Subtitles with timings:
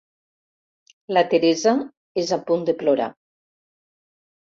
[1.17, 1.73] La Teresa
[2.21, 3.11] és a punt de plorar.